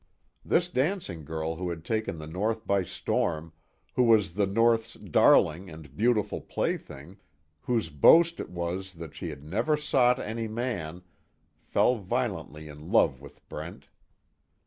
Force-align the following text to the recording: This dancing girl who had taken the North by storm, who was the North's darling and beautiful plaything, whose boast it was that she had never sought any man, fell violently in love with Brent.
This 0.43 0.67
dancing 0.67 1.23
girl 1.25 1.57
who 1.57 1.69
had 1.69 1.85
taken 1.85 2.17
the 2.17 2.25
North 2.25 2.65
by 2.65 2.81
storm, 2.81 3.53
who 3.93 4.01
was 4.01 4.33
the 4.33 4.47
North's 4.47 4.95
darling 4.95 5.69
and 5.69 5.95
beautiful 5.95 6.41
plaything, 6.41 7.17
whose 7.61 7.91
boast 7.91 8.39
it 8.39 8.49
was 8.49 8.93
that 8.93 9.13
she 9.13 9.29
had 9.29 9.43
never 9.43 9.77
sought 9.77 10.17
any 10.17 10.47
man, 10.47 11.03
fell 11.61 11.97
violently 11.97 12.67
in 12.67 12.89
love 12.91 13.21
with 13.21 13.47
Brent. 13.47 13.89